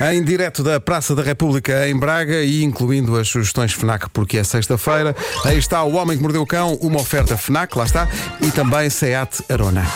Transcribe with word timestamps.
Em 0.00 0.24
direto 0.24 0.62
da 0.62 0.80
Praça 0.80 1.14
da 1.14 1.22
República 1.22 1.86
em 1.86 1.94
Braga 1.94 2.42
e 2.42 2.64
incluindo 2.64 3.18
as 3.18 3.28
sugestões 3.28 3.72
FNAC, 3.72 4.08
porque 4.10 4.38
é 4.38 4.44
sexta-feira. 4.44 5.14
Aí 5.44 5.58
está 5.58 5.82
o 5.82 5.94
Homem 5.94 6.16
que 6.16 6.22
Mordeu 6.22 6.40
o 6.40 6.46
Cão, 6.46 6.74
uma 6.80 7.00
oferta 7.00 7.36
FNAC, 7.36 7.76
lá 7.76 7.84
está, 7.84 8.08
e 8.40 8.50
também 8.50 8.88
SEAT 8.88 9.44
Arona. 9.50 9.86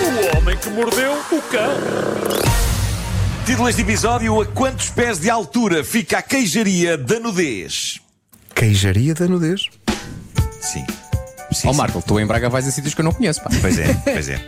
O 0.00 0.36
homem 0.36 0.56
que 0.56 0.70
mordeu 0.70 1.12
o 1.12 1.42
cão. 1.42 2.44
Título 3.44 3.66
deste 3.66 3.82
episódio: 3.82 4.40
A 4.40 4.46
quantos 4.46 4.90
pés 4.90 5.18
de 5.18 5.28
altura 5.28 5.82
fica 5.82 6.18
a 6.18 6.22
queijaria 6.22 6.96
da 6.96 7.18
nudez? 7.18 8.00
Queijaria 8.54 9.14
da 9.14 9.26
nudez. 9.26 9.68
Sim. 10.60 10.86
Sim, 11.54 11.68
Ó 11.68 11.72
sim. 11.72 11.78
Marco, 11.78 12.02
tu 12.02 12.18
em 12.18 12.26
Braga 12.26 12.48
vais 12.48 12.66
a 12.66 12.70
sítios 12.70 12.94
que 12.94 13.00
eu 13.00 13.04
não 13.04 13.12
conheço, 13.12 13.42
pá. 13.42 13.50
Pois 13.60 13.78
é, 13.78 13.94
pois 14.04 14.28
é. 14.28 14.44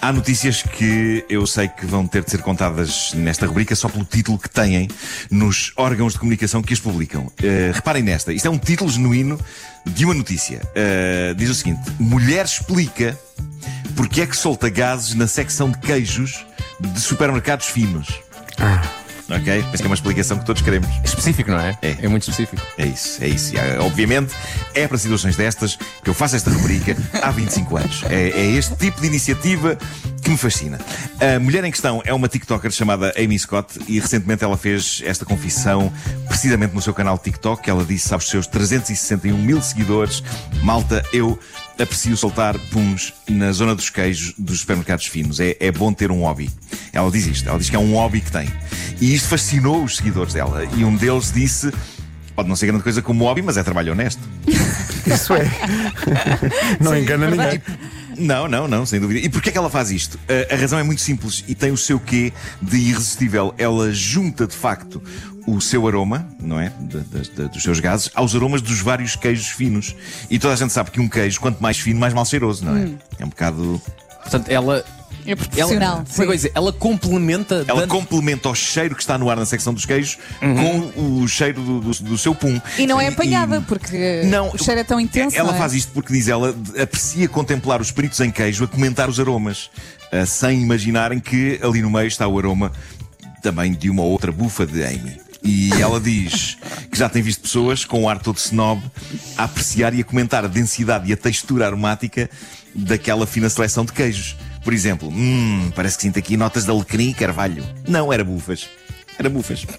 Há 0.00 0.12
notícias 0.12 0.62
que 0.62 1.24
eu 1.28 1.46
sei 1.46 1.68
que 1.68 1.86
vão 1.86 2.06
ter 2.06 2.24
de 2.24 2.30
ser 2.30 2.42
contadas 2.42 3.12
nesta 3.14 3.46
rubrica 3.46 3.74
só 3.74 3.88
pelo 3.88 4.04
título 4.04 4.38
que 4.38 4.50
têm 4.50 4.88
nos 5.30 5.72
órgãos 5.76 6.14
de 6.14 6.18
comunicação 6.18 6.62
que 6.62 6.72
as 6.72 6.80
publicam. 6.80 7.30
Eh, 7.42 7.70
reparem 7.72 8.02
nesta, 8.02 8.32
isto 8.32 8.46
é 8.46 8.50
um 8.50 8.58
título 8.58 8.90
genuíno 8.90 9.38
de 9.86 10.04
uma 10.04 10.14
notícia. 10.14 10.60
Eh, 10.74 11.34
diz 11.36 11.50
o 11.50 11.54
seguinte: 11.54 11.80
Mulher 11.98 12.44
explica 12.44 13.18
porque 13.96 14.22
é 14.22 14.26
que 14.26 14.36
solta 14.36 14.68
gases 14.68 15.14
na 15.14 15.26
secção 15.26 15.70
de 15.70 15.78
queijos 15.78 16.44
de 16.80 17.00
supermercados 17.00 17.66
finos. 17.66 18.20
Ok? 19.30 19.62
Penso 19.62 19.76
que 19.76 19.82
é 19.82 19.86
uma 19.86 19.94
explicação 19.94 20.38
que 20.38 20.46
todos 20.46 20.62
queremos. 20.62 20.88
Específico, 21.04 21.50
não 21.50 21.60
é? 21.60 21.76
É. 21.82 22.08
muito 22.08 22.22
específico. 22.22 22.62
É 22.78 22.86
isso, 22.86 23.22
é 23.22 23.28
isso. 23.28 23.54
E, 23.54 23.58
obviamente, 23.78 24.34
é 24.74 24.88
para 24.88 24.96
situações 24.96 25.36
destas 25.36 25.76
que 26.02 26.08
eu 26.08 26.14
faço 26.14 26.36
esta 26.36 26.50
rubrica 26.50 26.96
há 27.22 27.30
25 27.30 27.76
anos. 27.76 28.02
É, 28.04 28.30
é 28.30 28.46
este 28.52 28.74
tipo 28.76 29.00
de 29.00 29.06
iniciativa 29.06 29.76
que 30.22 30.30
me 30.30 30.36
fascina. 30.36 30.78
A 31.20 31.38
mulher 31.38 31.62
em 31.64 31.70
questão 31.70 32.02
é 32.04 32.14
uma 32.14 32.28
TikToker 32.28 32.70
chamada 32.70 33.12
Amy 33.18 33.38
Scott 33.38 33.78
e 33.86 34.00
recentemente 34.00 34.44
ela 34.44 34.56
fez 34.56 35.02
esta 35.04 35.24
confissão 35.24 35.92
precisamente 36.26 36.74
no 36.74 36.80
seu 36.80 36.94
canal 36.94 37.18
TikTok. 37.18 37.68
Ela 37.68 37.84
disse 37.84 38.12
aos 38.14 38.28
seus 38.28 38.46
361 38.46 39.36
mil 39.36 39.60
seguidores: 39.60 40.22
Malta, 40.62 41.04
eu 41.12 41.38
aprecio 41.80 42.16
soltar 42.16 42.58
puns 42.70 43.14
na 43.28 43.52
zona 43.52 43.74
dos 43.74 43.90
queijos 43.90 44.34
dos 44.36 44.60
supermercados 44.60 45.06
finos. 45.06 45.40
É, 45.40 45.56
é 45.60 45.70
bom 45.70 45.92
ter 45.92 46.10
um 46.10 46.22
hobby. 46.22 46.50
Ela 46.92 47.10
diz 47.10 47.26
isto, 47.26 47.48
ela 47.48 47.58
diz 47.58 47.70
que 47.70 47.76
é 47.76 47.78
um 47.78 47.94
hobby 47.94 48.20
que 48.20 48.32
tem. 48.32 48.48
E 49.00 49.14
isto 49.14 49.28
fascinou 49.28 49.84
os 49.84 49.96
seguidores 49.96 50.34
dela. 50.34 50.64
E 50.76 50.84
um 50.84 50.96
deles 50.96 51.32
disse. 51.32 51.72
Pode 52.34 52.48
não 52.48 52.54
ser 52.54 52.66
grande 52.66 52.84
coisa 52.84 53.02
como 53.02 53.24
hobby, 53.24 53.42
mas 53.42 53.56
é 53.56 53.64
trabalho 53.64 53.92
honesto. 53.92 54.20
Isso 55.06 55.34
é. 55.34 55.50
Não 56.80 56.96
engana 56.96 57.28
ninguém. 57.28 57.60
Não, 58.18 58.48
não, 58.48 58.66
não, 58.68 58.84
sem 58.84 59.00
dúvida. 59.00 59.20
E 59.24 59.28
porquê 59.28 59.48
é 59.48 59.52
que 59.52 59.58
ela 59.58 59.70
faz 59.70 59.90
isto? 59.90 60.18
A, 60.50 60.54
a 60.54 60.56
razão 60.56 60.78
é 60.78 60.82
muito 60.82 61.00
simples 61.00 61.44
e 61.46 61.54
tem 61.54 61.70
o 61.70 61.76
seu 61.76 61.98
quê 62.00 62.32
de 62.60 62.76
irresistível. 62.76 63.54
Ela 63.56 63.92
junta, 63.92 64.46
de 64.46 64.54
facto, 64.54 65.02
o 65.46 65.60
seu 65.60 65.86
aroma, 65.86 66.28
não 66.40 66.60
é? 66.60 66.72
De- 66.80 67.00
de- 67.00 67.30
de- 67.30 67.48
dos 67.48 67.62
seus 67.62 67.80
gases, 67.80 68.10
aos 68.14 68.34
aromas 68.34 68.60
dos 68.60 68.80
vários 68.80 69.16
queijos 69.16 69.48
finos. 69.48 69.94
E 70.30 70.38
toda 70.38 70.54
a 70.54 70.56
gente 70.56 70.72
sabe 70.72 70.90
que 70.90 71.00
um 71.00 71.08
queijo, 71.08 71.40
quanto 71.40 71.62
mais 71.62 71.78
fino, 71.78 71.98
mais 72.00 72.12
mal 72.12 72.24
cheiroso, 72.24 72.64
não 72.64 72.76
é? 72.76 72.90
É 73.18 73.24
um 73.24 73.28
bocado. 73.28 73.80
Portanto, 74.22 74.48
ela. 74.50 74.84
É 75.30 75.36
proporcional. 75.36 76.04
Ela, 76.18 76.32
é 76.32 76.36
dizer? 76.36 76.52
ela 76.54 76.72
complementa. 76.72 77.64
Ela 77.68 77.80
dando- 77.82 77.90
complementa 77.90 78.48
o 78.48 78.54
cheiro 78.54 78.94
que 78.94 79.02
está 79.02 79.18
no 79.18 79.28
ar 79.28 79.36
na 79.36 79.44
secção 79.44 79.74
dos 79.74 79.84
queijos 79.84 80.18
com 80.40 81.20
o 81.22 81.28
cheiro 81.28 81.60
do, 81.62 81.80
do- 81.80 82.02
do 82.02 82.18
seu 82.18 82.34
pum. 82.34 82.60
E 82.78 82.86
não 82.86 83.00
é 83.00 83.04
E- 83.04 83.08
apanhada, 83.08 83.60
porque 83.60 84.22
Não, 84.24 84.50
o 84.54 84.58
cheiro 84.58 84.80
é 84.80 84.84
tão 84.84 84.98
intenso. 84.98 85.36
Ela 85.36 85.54
é? 85.54 85.58
faz 85.58 85.74
isto 85.74 85.92
porque 85.92 86.12
diz 86.12 86.28
ela 86.28 86.54
aprecia 86.82 87.28
contemplar 87.28 87.80
os 87.80 87.90
peritos 87.90 88.18
em 88.20 88.30
queijo 88.30 88.64
a 88.64 88.66
comentar 88.68 89.08
os 89.08 89.20
aromas, 89.20 89.70
ah, 90.10 90.24
sem 90.24 90.62
imaginarem 90.62 91.20
que 91.20 91.60
ali 91.62 91.82
no 91.82 91.90
meio 91.90 92.06
está 92.08 92.26
o 92.26 92.38
aroma 92.38 92.72
também 93.42 93.72
de 93.72 93.90
uma 93.90 94.02
outra 94.02 94.32
bufa 94.32 94.66
de 94.66 94.82
Amy. 94.82 95.20
E 95.44 95.70
ela 95.80 96.00
diz 96.00 96.56
que 96.90 96.98
já 96.98 97.08
tem 97.08 97.22
visto 97.22 97.42
pessoas 97.42 97.84
com 97.84 98.02
um 98.02 98.08
ar 98.08 98.18
todo 98.18 98.38
snob 98.38 98.82
a 99.36 99.44
apreciar 99.44 99.94
e 99.94 100.00
a 100.00 100.04
comentar 100.04 100.44
a 100.44 100.48
densidade 100.48 101.08
e 101.08 101.12
a 101.12 101.16
textura 101.16 101.66
aromática 101.66 102.28
daquela 102.74 103.26
fina 103.26 103.48
seleção 103.48 103.84
de 103.84 103.92
queijos. 103.92 104.36
Por 104.68 104.74
exemplo, 104.74 105.08
hum, 105.08 105.72
parece 105.74 105.96
que 105.96 106.02
sinto 106.02 106.18
aqui 106.18 106.36
notas 106.36 106.66
de 106.66 106.70
alecrim 106.70 107.08
e 107.08 107.14
carvalho. 107.14 107.64
Não, 107.88 108.12
era 108.12 108.22
bufas. 108.22 108.68
Era 109.18 109.30
bufas. 109.30 109.64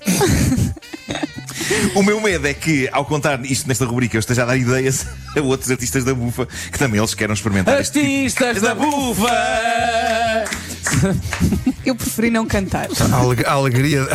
O 1.93 2.01
meu 2.01 2.19
medo 2.19 2.47
é 2.47 2.53
que, 2.53 2.89
ao 2.91 3.05
contar 3.05 3.43
isto 3.45 3.67
nesta 3.67 3.85
rubrica, 3.85 4.17
eu 4.17 4.19
esteja 4.19 4.43
a 4.43 4.45
dar 4.45 4.57
ideias 4.57 5.05
a 5.37 5.41
outros 5.41 5.69
artistas 5.69 6.03
da 6.03 6.13
bufa 6.13 6.45
que 6.45 6.79
também 6.79 6.99
eles 6.99 7.13
queiram 7.13 7.33
experimentar 7.33 7.83
tipo. 7.83 7.99
Artistas 7.99 8.61
da 8.61 8.73
bufa! 8.73 9.29
Eu 11.85 11.95
preferi 11.95 12.29
não 12.29 12.45
cantar. 12.45 12.87
A 13.45 13.51
alegria. 13.51 14.07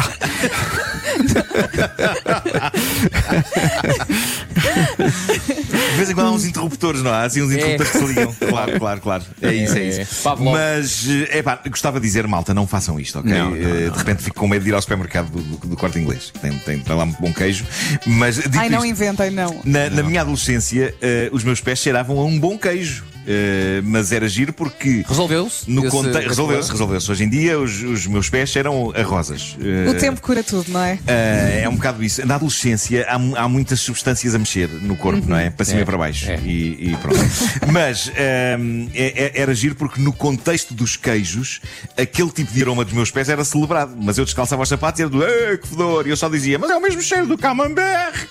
De 5.90 5.96
vez 5.96 6.10
em 6.10 6.14
quando 6.14 6.26
há 6.28 6.32
uns 6.32 6.44
interruptores, 6.84 7.02
não 7.02 7.10
há? 7.12 7.22
Assim, 7.22 7.42
uns 7.42 7.52
interruptores 7.52 7.92
que 7.92 7.98
se 7.98 8.04
ligam. 8.06 8.34
Claro, 8.54 8.78
claro, 8.78 9.00
claro. 9.00 9.24
É 9.42 9.52
isso, 9.54 9.76
é 9.76 9.80
É, 9.80 10.02
isso. 10.02 10.22
Pavlov. 10.22 10.54
Mas, 10.54 11.06
é 11.30 11.42
pá, 11.42 11.58
gostava 11.68 11.98
de 11.98 12.06
dizer, 12.06 12.26
malta, 12.26 12.52
não 12.54 12.66
façam 12.66 12.98
isto, 13.00 13.18
ok? 13.18 13.32
Não, 13.32 13.50
não, 13.50 13.56
Eh, 13.56 13.90
De 13.90 13.98
repente 13.98 14.22
fico 14.22 14.36
com 14.38 14.46
medo 14.46 14.62
de 14.62 14.70
ir 14.70 14.74
ao 14.74 14.82
supermercado 14.82 15.30
do, 15.30 15.40
do, 15.42 15.66
do 15.68 15.76
corte 15.76 15.98
inglês. 15.98 16.32
Tem, 16.40 16.52
tem, 16.58 16.78
tem 16.80 16.96
lá 16.96 17.04
muito 17.06 17.20
bom 17.20 17.32
queijo. 17.32 17.64
Mas, 18.06 18.38
Ai, 18.56 18.68
não 18.68 18.78
isto, 18.78 18.88
inventem, 18.90 19.30
não. 19.30 19.60
Na, 19.64 19.88
na 19.90 20.02
minha 20.02 20.20
adolescência, 20.20 20.94
eh, 21.00 21.28
os 21.32 21.42
meus 21.42 21.60
pés 21.60 21.78
cheiravam 21.78 22.18
a 22.18 22.24
um 22.24 22.38
bom 22.38 22.58
queijo. 22.58 23.04
Eh, 23.26 23.80
mas 23.84 24.12
era 24.12 24.28
giro 24.28 24.52
porque. 24.52 25.04
Resolveu-se? 25.08 25.70
No 25.70 25.88
conte... 25.88 26.10
esse 26.18 26.28
Resolveu-se. 26.70 27.10
Hoje 27.10 27.24
em 27.24 27.28
dia, 27.28 27.58
os, 27.58 27.82
os 27.82 28.06
meus 28.06 28.28
pés 28.28 28.50
cheiram 28.50 28.92
a 28.94 29.02
rosas. 29.02 29.56
Eh, 29.60 29.88
O 29.90 29.94
tempo 29.94 30.20
cura 30.20 30.42
tudo, 30.42 30.70
não 30.70 30.82
é? 30.82 30.98
eh, 31.06 31.62
é 31.64 31.68
um 31.68 31.74
bocado 31.76 32.04
isso. 32.04 32.24
Na 32.26 32.34
adolescência 32.34 33.06
há, 33.08 33.14
há 33.14 33.48
muitas 33.48 33.80
substâncias 33.80 34.34
a 34.34 34.38
mexer 34.38 34.68
no 34.68 34.96
corpo, 34.96 35.26
não 35.26 35.36
é? 35.36 35.48
Para 35.50 35.64
cima 35.64 35.78
É, 35.78 35.82
e 35.82 35.84
para 35.86 35.96
baixo. 35.98 36.30
é. 36.30 36.38
E, 36.44 36.90
e 36.92 36.96
pronto. 37.00 37.18
Mas 37.72 38.10
é- 38.14 38.58
é- 38.94 39.32
era 39.40 39.54
giro 39.54 39.74
porque 39.74 40.00
no 40.00 40.12
contexto 40.12 40.74
dos 40.74 40.96
queijos, 40.96 41.60
aquele 41.96 42.30
tipo 42.30 42.52
de 42.52 42.62
aroma 42.62 42.84
dos 42.84 42.92
meus 42.92 43.10
pés 43.10 43.28
era 43.28 43.44
celebrado. 43.44 43.94
Mas 43.96 44.18
eu 44.18 44.24
descalçava 44.24 44.62
os 44.62 44.68
sapatos 44.68 45.00
e 45.00 45.02
era 45.02 45.10
do 45.10 45.58
que 45.58 45.68
fedor! 45.68 46.06
E 46.06 46.10
eu 46.10 46.16
só 46.16 46.28
dizia, 46.28 46.58
mas 46.58 46.70
é 46.70 46.76
o 46.76 46.80
mesmo 46.82 47.00
cheiro 47.00 47.26
do 47.26 47.38
camembert! 47.38 48.26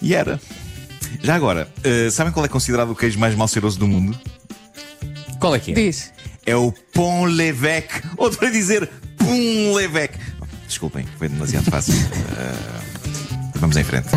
E 0.00 0.14
era. 0.14 0.40
Já 1.22 1.34
agora, 1.34 1.68
eh, 1.82 2.10
sabem 2.10 2.32
qual 2.32 2.44
é 2.44 2.48
considerado 2.48 2.90
o 2.90 2.94
queijo 2.94 3.18
mais 3.18 3.34
mal 3.34 3.48
cheiroso 3.48 3.78
do 3.78 3.86
mundo? 3.86 4.18
Qual 5.40 5.54
é 5.54 5.58
que 5.58 5.72
é? 5.72 5.74
Diz. 5.74 6.12
É 6.44 6.56
o 6.56 6.72
Pont 6.92 7.26
l'Évêque. 7.26 8.02
Ou 8.16 8.30
para 8.30 8.50
dizer 8.50 8.88
Pont 9.16 9.76
l'Évêque. 9.76 10.18
Desculpem, 10.66 11.06
foi 11.18 11.28
demasiado 11.28 11.70
fácil. 11.70 11.94
Ah, 12.36 12.76
Vamos 13.60 13.76
em 13.76 13.84
frente. 13.84 14.08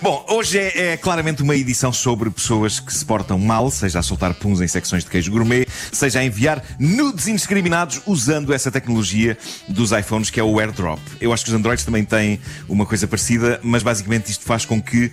Bom, 0.00 0.24
hoje 0.28 0.58
é, 0.58 0.92
é 0.92 0.96
claramente 0.96 1.42
uma 1.42 1.56
edição 1.56 1.92
sobre 1.92 2.30
pessoas 2.30 2.78
que 2.78 2.92
se 2.92 3.04
portam 3.04 3.38
mal, 3.38 3.70
seja 3.70 3.98
a 3.98 4.02
soltar 4.02 4.32
puns 4.34 4.60
em 4.60 4.68
secções 4.68 5.04
de 5.04 5.10
queijo 5.10 5.30
gourmet, 5.32 5.66
seja 5.92 6.20
a 6.20 6.24
enviar 6.24 6.62
nudes 6.78 7.26
indiscriminados 7.26 8.00
usando 8.06 8.52
essa 8.52 8.70
tecnologia 8.70 9.36
dos 9.68 9.92
iPhones 9.92 10.30
que 10.30 10.38
é 10.38 10.44
o 10.44 10.60
AirDrop. 10.60 11.00
Eu 11.20 11.32
acho 11.32 11.44
que 11.44 11.50
os 11.50 11.56
Androids 11.56 11.84
também 11.84 12.04
têm 12.04 12.40
uma 12.68 12.86
coisa 12.86 13.06
parecida, 13.06 13.58
mas 13.62 13.82
basicamente 13.82 14.30
isto 14.30 14.44
faz 14.44 14.64
com 14.64 14.80
que 14.80 15.10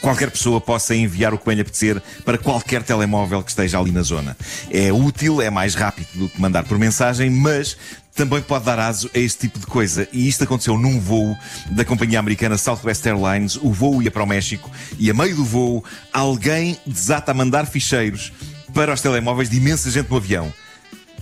qualquer 0.00 0.30
pessoa 0.30 0.60
possa 0.60 0.94
enviar 0.94 1.34
o 1.34 1.38
que 1.38 1.46
bem 1.46 1.54
lhe 1.54 1.62
apetecer 1.62 2.00
para 2.24 2.38
qualquer 2.38 2.82
telemóvel 2.82 3.42
que 3.42 3.50
esteja 3.50 3.78
ali 3.78 3.90
na 3.90 4.02
zona. 4.02 4.36
É 4.70 4.92
útil, 4.92 5.40
é 5.40 5.50
mais 5.50 5.74
rápido 5.74 6.08
do 6.14 6.28
que 6.28 6.40
mandar 6.40 6.64
por 6.64 6.78
mensagem, 6.78 7.30
mas 7.30 7.76
também 8.14 8.42
pode 8.42 8.64
dar 8.64 8.80
aso 8.80 9.08
a 9.14 9.18
este 9.18 9.46
tipo 9.46 9.60
de 9.60 9.66
coisa. 9.66 10.08
E 10.12 10.26
isto 10.26 10.42
aconteceu 10.42 10.76
num 10.76 10.98
voo 10.98 11.36
da 11.70 11.84
companhia 11.84 12.18
americana 12.18 12.58
Southwest 12.58 13.06
Airlines. 13.06 13.56
O 13.56 13.72
voo 13.72 14.02
ia 14.02 14.10
para 14.10 14.24
o 14.24 14.26
México 14.26 14.70
e, 14.98 15.08
a 15.08 15.14
meio 15.14 15.36
do 15.36 15.44
voo, 15.44 15.84
alguém 16.12 16.76
desata 16.84 17.30
a 17.30 17.34
mandar 17.34 17.66
ficheiros 17.66 18.32
para 18.74 18.92
os 18.92 19.00
telemóveis 19.00 19.48
de 19.48 19.56
imensa 19.56 19.88
gente 19.90 20.10
no 20.10 20.16
avião. 20.16 20.52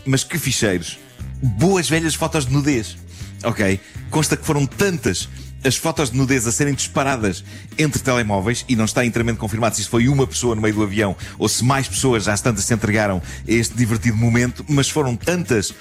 Mas 0.07 0.25
que 0.25 0.39
ficheiros? 0.39 0.99
Boas 1.43 1.89
velhas 1.89 2.15
fotos 2.15 2.47
de 2.47 2.53
nudez. 2.53 2.97
Ok? 3.45 3.79
Consta 4.11 4.37
que 4.37 4.47
foram 4.47 4.65
tantas 4.65 5.29
as 5.67 5.77
fotos 5.77 6.11
de 6.11 6.17
nudez 6.17 6.47
a 6.47 6.53
serem 6.53 6.75
disparadas 6.75 7.45
entre 7.77 8.01
telemóveis 8.01 8.65
e 8.69 8.77
não 8.77 8.85
está 8.85 9.05
inteiramente 9.05 9.39
confirmado 9.39 9.75
se 9.75 9.81
isto 9.83 9.91
foi 9.91 10.09
uma 10.09 10.27
pessoa 10.27 10.55
no 10.55 10.63
meio 10.63 10.75
do 10.75 10.83
avião 10.83 11.17
ou 11.39 11.49
se 11.49 11.65
mais 11.65 11.89
pessoas 11.89 12.25
já 12.25 12.37
tantas 12.37 12.65
se 12.65 12.73
entregaram 12.73 13.21
a 13.49 13.51
este 13.51 13.75
divertido 13.75 14.17
momento, 14.17 14.65
mas 14.69 14.89
foram 14.89 15.17
tantas 15.17 15.75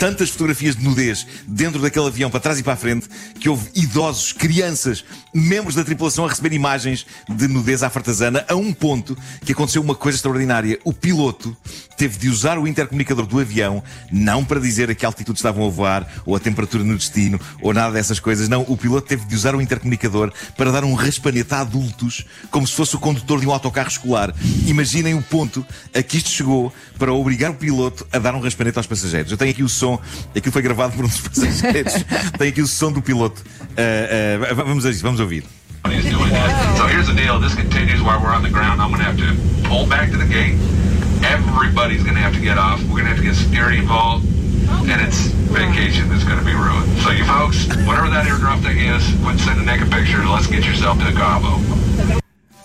tantas 0.00 0.30
fotografias 0.30 0.74
de 0.74 0.82
nudez 0.82 1.26
dentro 1.46 1.78
daquele 1.78 2.06
avião 2.06 2.30
para 2.30 2.40
trás 2.40 2.58
e 2.58 2.62
para 2.62 2.72
a 2.72 2.76
frente 2.76 3.06
que 3.38 3.50
houve 3.50 3.68
idosos, 3.74 4.32
crianças, 4.32 5.04
membros 5.34 5.74
da 5.74 5.84
tripulação 5.84 6.24
a 6.24 6.28
receber 6.28 6.54
imagens 6.54 7.06
de 7.28 7.46
nudez 7.46 7.82
à 7.82 7.90
fartazana 7.90 8.42
a 8.48 8.56
um 8.56 8.72
ponto 8.72 9.14
que 9.44 9.52
aconteceu 9.52 9.82
uma 9.82 9.94
coisa 9.94 10.16
extraordinária. 10.16 10.78
O 10.84 10.94
piloto 10.94 11.54
teve 12.00 12.16
de 12.16 12.30
usar 12.30 12.58
o 12.58 12.66
intercomunicador 12.66 13.26
do 13.26 13.38
avião, 13.38 13.84
não 14.10 14.42
para 14.42 14.58
dizer 14.58 14.88
a 14.88 14.94
que 14.94 15.04
altitude 15.04 15.38
estavam 15.38 15.66
a 15.66 15.68
voar, 15.68 16.10
ou 16.24 16.34
a 16.34 16.40
temperatura 16.40 16.82
no 16.82 16.96
destino, 16.96 17.38
ou 17.60 17.74
nada 17.74 17.92
dessas 17.92 18.18
coisas. 18.18 18.48
Não, 18.48 18.64
o 18.66 18.74
piloto 18.74 19.06
teve 19.06 19.26
de 19.26 19.34
usar 19.34 19.54
o 19.54 19.60
intercomunicador 19.60 20.32
para 20.56 20.72
dar 20.72 20.82
um 20.82 20.94
raspanete 20.94 21.52
a 21.52 21.60
adultos, 21.60 22.24
como 22.50 22.66
se 22.66 22.72
fosse 22.72 22.96
o 22.96 22.98
condutor 22.98 23.38
de 23.38 23.46
um 23.46 23.52
autocarro 23.52 23.90
escolar. 23.90 24.34
Imaginem 24.66 25.12
o 25.12 25.20
ponto 25.20 25.62
a 25.94 26.02
que 26.02 26.16
isto 26.16 26.30
chegou 26.30 26.72
para 26.98 27.12
obrigar 27.12 27.50
o 27.50 27.54
piloto 27.54 28.06
a 28.10 28.18
dar 28.18 28.34
um 28.34 28.40
raspanete 28.40 28.78
aos 28.78 28.86
passageiros. 28.86 29.30
Eu 29.30 29.36
tenho 29.36 29.50
aqui 29.50 29.62
o 29.62 29.68
som, 29.68 30.00
aquilo 30.34 30.52
foi 30.52 30.62
gravado 30.62 30.96
por 30.96 31.04
um 31.04 31.08
dos 31.08 31.20
passageiros. 31.28 31.92
tenho 32.38 32.50
aqui 32.50 32.62
o 32.62 32.66
som 32.66 32.90
do 32.90 33.02
piloto. 33.02 33.44
Ah, 33.76 34.48
ah, 34.50 34.54
vamos 34.54 34.86
a 34.86 34.90
isso, 34.90 35.02
vamos 35.02 35.20
ouvir. 35.20 35.44
So 35.84 36.86
here's 36.86 37.08
the 37.08 37.14
deal. 37.14 37.38
This 37.38 37.54
continues 37.54 38.00
while 38.00 38.22
we're 38.22 38.32
on 38.32 38.42
the 38.42 38.48
ground. 38.48 38.80
I'm 38.80 38.90
going 38.90 39.02
have 39.02 39.18
to 39.18 39.68
pull 39.68 39.86
back 39.86 40.10
to 40.12 40.16
the 40.16 40.26
gate. 40.26 40.56
Everybody's 41.24 42.02
going 42.02 42.14
to 42.16 42.20
have 42.20 42.34
to 42.34 42.40
get 42.40 42.58
off. 42.58 42.80
We're 42.84 43.02
going 43.02 43.04
to 43.04 43.14
have 43.14 43.18
to 43.18 43.22
get 43.22 43.34
security 43.34 43.78
involved. 43.78 44.26
And 44.88 45.00
it's 45.00 45.26
vacation 45.50 46.08
that's 46.08 46.24
going 46.24 46.38
to 46.38 46.44
be 46.44 46.54
ruined. 46.54 46.86
So 47.02 47.10
you 47.10 47.24
folks, 47.24 47.66
whatever 47.86 48.08
that 48.10 48.26
airdrop 48.26 48.62
thing 48.62 48.78
is, 48.78 49.02
quit 49.22 49.38
sending 49.38 49.66
naked 49.66 49.90
pictures. 49.90 50.26
Let's 50.26 50.46
get 50.46 50.64
yourself 50.64 50.98
to 50.98 51.04
the 51.04 51.12
Cabo. 51.12 51.79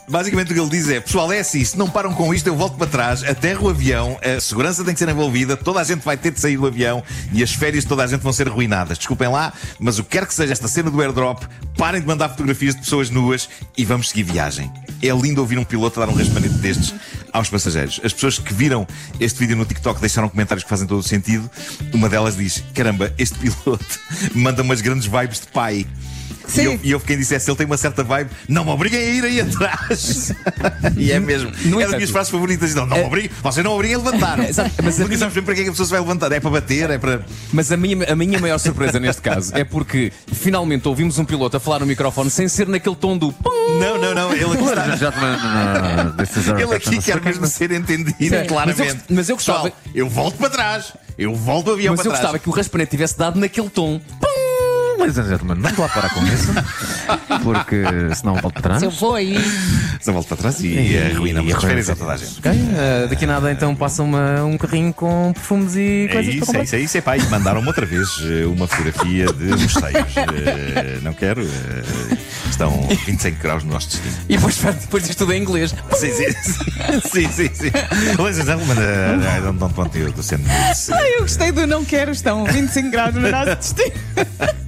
Basicamente 0.08 0.52
o 0.52 0.54
que 0.54 0.60
ele 0.60 0.70
diz 0.70 0.88
é: 0.90 1.00
pessoal, 1.00 1.32
é 1.32 1.40
assim, 1.40 1.64
se 1.64 1.78
não 1.78 1.90
param 1.90 2.14
com 2.14 2.34
isto, 2.34 2.48
eu 2.48 2.56
volto 2.56 2.78
para 2.78 2.88
trás, 2.88 3.24
aterro 3.24 3.68
o 3.68 3.70
avião, 3.70 4.20
a 4.22 4.40
segurança 4.40 4.84
tem 4.84 4.94
que 4.94 5.00
ser 5.00 5.10
envolvida, 5.10 5.58
toda 5.58 5.80
a 5.80 5.84
gente 5.84 6.04
vai 6.04 6.16
ter 6.16 6.32
de 6.32 6.40
sair 6.40 6.58
do 6.58 6.68
avião 6.68 7.04
e 7.34 7.42
as 7.42 7.52
férias 7.52 7.84
de 7.84 7.90
toda 7.90 8.04
a 8.04 8.08
gente 8.08 8.22
vão 8.22 8.32
ser 8.32 8.48
arruinadas. 8.48 8.98
Desculpem 8.98 9.28
lá, 9.28 9.52
mas 9.80 9.98
o 9.98 10.04
que 10.04 10.12
quer 10.12 10.28
que 10.28 10.34
seja 10.34 10.54
esta 10.54 10.68
cena 10.68 10.92
do 10.92 11.02
airdrop, 11.02 11.44
parem 11.78 12.02
de 12.02 12.08
mandar 12.08 12.30
fotografias 12.30 12.76
de 12.76 12.82
pessoas 12.82 13.10
nuas 13.10 13.50
e 13.78 13.84
vamos 13.84 14.10
seguir 14.10 14.24
viagem. 14.24 14.72
É 15.02 15.10
lindo 15.10 15.42
ouvir 15.42 15.58
um 15.58 15.64
piloto 15.64 16.00
dar 16.00 16.10
um 16.10 16.14
raspanete 16.14 16.56
destes 16.56 16.94
aos 17.34 17.50
passageiros. 17.50 18.00
As 18.04 18.14
pessoas 18.14 18.40
que 18.40 18.54
viram 18.54 18.88
este 19.20 19.40
vídeo 19.40 19.56
no 19.56 19.66
TikTok 19.66 20.00
deixaram 20.00 20.30
comentários 20.30 20.64
que 20.64 20.70
fazem 20.70 20.88
todo 20.88 21.00
o 21.00 21.04
sentido. 21.04 21.50
Uma 21.94 22.08
delas 22.08 22.38
diz: 22.38 22.64
caramba, 22.74 23.14
este 23.18 23.38
piloto 23.40 24.00
manda 24.34 24.62
umas 24.62 24.82
grandes 24.82 25.06
vibes 25.08 25.42
de 25.42 25.48
pai. 25.48 25.86
E 26.56 26.60
eu, 26.60 26.72
Sim. 26.74 26.80
e 26.84 26.94
houve 26.94 27.06
quem 27.06 27.18
dissesse, 27.18 27.50
ele 27.50 27.58
tem 27.58 27.66
uma 27.66 27.78
certa 27.78 28.04
vibe, 28.04 28.30
não 28.48 28.64
me 28.64 28.72
obriguem 28.72 29.00
a 29.00 29.10
ir 29.10 29.24
aí 29.24 29.42
atrás. 29.42 29.95
e 30.98 31.12
é 31.12 31.20
mesmo. 31.20 31.50
No 31.50 31.56
é 31.56 31.60
das 31.62 31.70
entanto- 31.80 31.96
minhas 31.96 32.10
frases 32.10 32.32
favoritas. 32.32 32.76
Não, 32.76 32.86
não 32.86 32.98
me 32.98 33.04
obriguem, 33.04 33.32
vocês 33.42 33.64
não 33.64 33.72
me 33.72 33.76
obriguem 33.76 33.96
a 33.96 34.00
levantar. 34.00 34.40
Exato, 34.48 34.72
mas 34.84 34.96
a 34.96 34.98
Porque 34.98 35.04
minha- 35.08 35.18
sabes 35.20 35.34
bem 35.36 35.44
para 35.44 35.56
que 35.56 35.62
é 35.62 35.64
que 35.64 35.70
a 35.70 35.74
pessoa 35.74 35.86
se 35.86 35.92
vai 35.92 36.00
levantar? 36.02 36.32
É 36.32 36.40
para 36.40 36.50
bater, 36.50 36.90
é 36.90 36.98
para. 36.98 37.22
Mas 37.54 37.72
a 37.72 37.78
minha, 37.78 38.12
a 38.12 38.16
minha 38.16 38.40
maior 38.40 38.58
surpresa 38.58 39.00
neste 39.00 39.22
caso 39.22 39.52
é 39.56 39.64
porque 39.64 40.12
finalmente 40.34 40.88
ouvimos 40.88 41.18
um 41.20 41.26
piloto 41.26 41.58
a 41.58 41.60
falar 41.60 41.80
no 41.80 41.86
microfone 41.86 42.30
sem 42.30 42.48
ser 42.48 42.68
naquele 42.68 42.96
tom 42.96 43.18
do. 43.18 43.34
Não, 43.80 43.98
não, 44.00 44.14
não. 44.14 44.34
Ele 44.34 44.44
aqui 44.46 44.64
está. 44.64 44.86
Uh, 44.86 46.60
Ele 46.62 46.76
aqui 46.76 47.02
quer 47.02 47.22
mesmo 47.22 47.48
ser 47.48 47.72
entendido 47.72 48.16
Sim, 48.18 48.46
claramente. 48.48 48.80
mas 48.80 48.94
eu- 48.94 49.16
mas 49.16 49.30
eu 49.30 49.36
gostava- 49.36 49.64
Pessoal, 49.64 49.82
eu 49.94 50.10
volto 50.10 50.38
para 50.38 50.50
trás. 50.50 50.94
Eu 51.18 51.34
volto 51.34 51.70
o 51.70 51.74
avião 51.74 51.94
Mas 51.96 52.06
eu 52.06 52.12
para 52.12 52.20
gostava 52.20 52.32
trás. 52.34 52.44
que 52.44 52.50
o 52.50 52.52
raspanete 52.52 52.92
tivesse 52.92 53.18
dado 53.18 53.40
naquele 53.40 53.70
tom. 53.70 54.00
Pum! 54.20 55.00
Ladies 55.00 55.18
and 55.18 55.28
gentlemen, 55.30 55.62
vamos 55.62 55.78
lá 55.78 55.88
parar 55.90 56.10
com 56.14 56.26
isso. 56.26 56.48
Porque 57.44 57.84
senão 58.16 58.36
volto 58.36 58.54
para 58.54 58.62
trás. 58.62 58.84
Eu 58.84 58.92
vou 58.92 59.16
aí. 59.16 59.38
Só 60.06 60.12
volto 60.12 60.28
para 60.28 60.38
trás 60.38 60.60
e, 60.64 60.98
arruinamos 61.00 61.52
as 61.56 61.64
férias 61.64 61.90
a 61.90 61.96
toda 61.96 62.14
a 62.14 62.18
gente. 62.18 62.38
Ok, 62.38 62.52
eh, 62.52 63.08
daqui 63.10 63.24
a 63.24 63.28
nada 63.28 63.52
então 63.52 63.76
passa 63.76 64.04
uma, 64.04 64.44
um 64.44 64.56
carrinho 64.56 64.94
com 64.94 65.34
perfumes 65.34 65.76
e 65.76 66.06
É 66.08 66.14
coisas 66.14 66.26
para 66.26 66.36
isso, 66.36 66.46
comprar. 66.46 66.60
é 66.60 66.64
isso, 66.64 66.76
é 66.76 66.80
isso, 66.82 66.98
é 66.98 67.02
pá. 67.02 67.18
E 67.18 67.24
mandaram-me 67.24 67.68
outra 67.68 67.88
vez 67.88 68.08
eh, 68.22 68.46
uma 68.46 68.68
fotografia 68.68 69.26
de 69.26 69.46
mosteiros. 69.46 70.16
Eh, 70.16 71.00
não 71.02 71.12
quero. 71.12 71.42
eh, 71.42 72.18
estão 72.52 72.70
25 73.08 73.42
graus 73.42 73.64
no 73.64 73.74
nosso 73.74 73.88
destino. 73.90 74.14
E 74.30 74.36
depois, 74.38 74.58
depois 74.60 75.04
diz 75.08 75.16
tudo 75.16 75.34
em 75.34 75.42
inglês. 75.42 75.74
Sim, 75.94 76.12
sim, 76.12 76.32
sim. 77.02 77.28
sim, 77.32 77.50
sim. 77.52 77.72
Ladies 78.22 78.40
and 78.42 78.46
gentlemen, 78.46 78.78
uh, 78.78 79.38
I 79.38 79.42
don't, 79.42 79.58
don't 79.58 79.76
want 79.76 79.96
you 79.96 80.12
to 80.12 80.22
send 80.22 80.44
me 80.44 80.50
this. 80.70 80.92
Ai, 80.92 81.16
eu 81.16 81.22
gostei 81.22 81.52
do 81.52 81.66
não 81.66 81.84
quero. 81.84 82.12
Estão 82.12 82.46
25 82.46 82.92
graus 82.92 83.16
no 83.16 83.22
nosso 83.22 83.56
destino. 83.74 83.96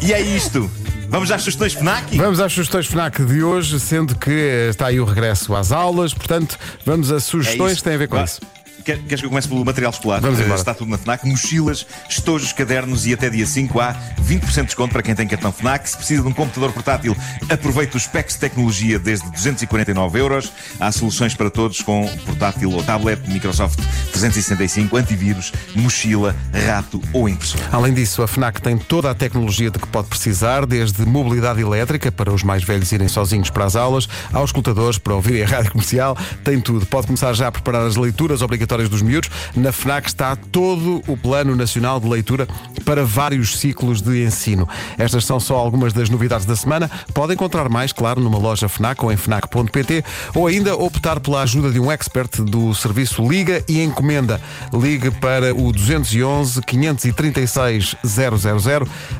E 0.00 0.12
é 0.12 0.20
isto. 0.20 0.70
Vamos 1.08 1.30
às 1.30 1.40
sugestões 1.42 1.72
FNAC? 1.72 2.16
Vamos 2.18 2.38
às 2.38 2.52
sugestões 2.52 2.86
FNAC 2.86 3.24
de 3.24 3.42
hoje, 3.42 3.80
sendo 3.80 4.14
que 4.14 4.30
está 4.68 4.88
aí 4.88 5.00
o 5.00 5.04
regresso 5.06 5.54
às 5.54 5.72
aulas, 5.72 6.12
portanto, 6.12 6.58
vamos 6.84 7.10
a 7.10 7.16
É 7.16 7.20
sugestões 7.20 7.72
isso. 7.72 7.80
que 7.82 7.84
têm 7.88 7.94
a 7.94 7.98
ver 7.98 8.08
com 8.08 8.16
Vá. 8.16 8.24
isso. 8.24 8.40
Quer- 8.88 8.98
Queres 9.00 9.20
que 9.20 9.26
eu 9.26 9.28
comece 9.28 9.46
pelo 9.46 9.62
material 9.66 9.90
escolar? 9.92 10.18
Vamos 10.22 10.40
embora. 10.40 10.58
Está 10.58 10.72
tudo 10.72 10.90
na 10.90 10.96
FNAC. 10.96 11.26
Mochilas, 11.28 11.84
estojos, 12.08 12.54
cadernos 12.54 13.06
e 13.06 13.12
até 13.12 13.28
dia 13.28 13.44
5 13.44 13.78
há 13.80 13.94
20% 14.22 14.54
de 14.60 14.62
desconto 14.68 14.92
para 14.94 15.02
quem 15.02 15.14
tem 15.14 15.28
cartão 15.28 15.52
FNAC. 15.52 15.90
Se 15.90 15.96
precisa 15.98 16.22
de 16.22 16.28
um 16.28 16.32
computador 16.32 16.72
portátil, 16.72 17.14
aproveite 17.50 17.98
os 17.98 18.06
packs 18.06 18.36
de 18.36 18.40
tecnologia 18.40 18.98
desde 18.98 19.30
249 19.30 20.18
euros. 20.18 20.50
Há 20.80 20.90
soluções 20.90 21.34
para 21.34 21.50
todos 21.50 21.82
com 21.82 22.08
portátil 22.24 22.70
ou 22.72 22.82
tablet, 22.82 23.20
Microsoft 23.28 23.78
365, 24.12 24.96
antivírus, 24.96 25.52
mochila, 25.74 26.34
rato 26.66 26.98
ou 27.12 27.28
impressora. 27.28 27.64
Além 27.70 27.92
disso, 27.92 28.22
a 28.22 28.26
FNAC 28.26 28.62
tem 28.62 28.78
toda 28.78 29.10
a 29.10 29.14
tecnologia 29.14 29.70
de 29.70 29.78
que 29.78 29.86
pode 29.88 30.08
precisar, 30.08 30.64
desde 30.64 31.04
mobilidade 31.04 31.60
elétrica 31.60 32.10
para 32.10 32.32
os 32.32 32.42
mais 32.42 32.64
velhos 32.64 32.90
irem 32.90 33.08
sozinhos 33.08 33.50
para 33.50 33.66
as 33.66 33.76
aulas, 33.76 34.08
aos 34.32 34.48
escutadores 34.48 34.96
para 34.96 35.14
ouvirem 35.14 35.42
a 35.42 35.46
rádio 35.46 35.72
comercial, 35.72 36.16
tem 36.42 36.58
tudo. 36.58 36.86
Pode 36.86 37.06
começar 37.06 37.34
já 37.34 37.48
a 37.48 37.52
preparar 37.52 37.86
as 37.86 37.94
leituras 37.96 38.40
obrigatórias 38.40 38.77
dos 38.86 39.00
miúdos. 39.00 39.30
Na 39.56 39.72
FNAC 39.72 40.08
está 40.08 40.36
todo 40.36 41.02
o 41.08 41.16
Plano 41.16 41.56
Nacional 41.56 41.98
de 41.98 42.06
Leitura 42.06 42.46
para 42.84 43.02
vários 43.02 43.58
ciclos 43.58 44.02
de 44.02 44.22
ensino. 44.22 44.68
Estas 44.98 45.24
são 45.24 45.40
só 45.40 45.56
algumas 45.56 45.94
das 45.94 46.10
novidades 46.10 46.44
da 46.44 46.54
semana. 46.54 46.90
Pode 47.14 47.32
encontrar 47.32 47.70
mais, 47.70 47.92
claro, 47.92 48.20
numa 48.20 48.38
loja 48.38 48.68
FNAC 48.68 49.02
ou 49.02 49.10
em 49.10 49.16
FNAC.pt 49.16 50.04
ou 50.34 50.46
ainda 50.46 50.76
optar 50.76 51.18
pela 51.20 51.42
ajuda 51.42 51.70
de 51.70 51.80
um 51.80 51.90
expert 51.90 52.42
do 52.42 52.74
serviço 52.74 53.26
Liga 53.26 53.64
e 53.66 53.80
Encomenda. 53.80 54.40
Ligue 54.72 55.10
para 55.10 55.54
o 55.54 55.72
211 55.72 56.60
536 56.62 57.96
000 58.04 58.36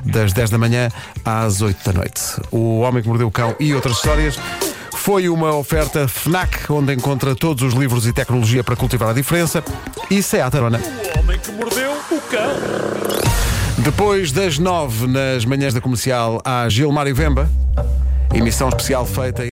das 0.05 0.33
10 0.33 0.51
da 0.51 0.59
manhã 0.59 0.89
às 1.25 1.63
8 1.63 1.85
da 1.85 1.93
noite. 1.93 2.21
O 2.51 2.81
Homem 2.81 3.03
que 3.03 3.09
Mordeu 3.09 3.29
o 3.29 3.31
Cão 3.31 3.55
e 3.59 3.75
outras 3.75 3.97
histórias 3.97 4.39
foi 5.09 5.27
uma 5.27 5.57
oferta 5.57 6.07
FNAC, 6.07 6.71
onde 6.71 6.93
encontra 6.93 7.35
todos 7.35 7.63
os 7.65 7.73
livros 7.73 8.07
e 8.07 8.13
tecnologia 8.13 8.63
para 8.63 8.77
cultivar 8.77 9.09
a 9.09 9.15
diferença 9.15 9.65
e 10.11 10.23
Seat 10.23 10.55
Arona. 10.55 10.79
O 10.79 11.19
homem 11.21 11.39
que 11.39 11.51
mordeu 11.51 11.93
o 11.93 12.21
cão. 12.21 12.53
Depois 13.79 14.33
das 14.33 14.59
9 14.59 15.07
nas 15.07 15.47
manhãs 15.47 15.73
da 15.73 15.81
comercial, 15.81 16.43
há 16.45 16.69
Gilmar 16.69 17.07
e 17.07 17.15
Vemba, 17.15 17.49
emissão 18.35 18.69
especial 18.69 19.07
feita. 19.07 19.47